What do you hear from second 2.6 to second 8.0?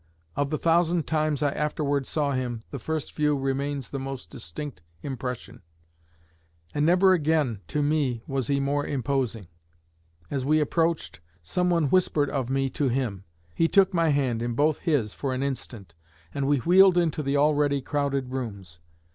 the first view remains the most distinct impression; and never again to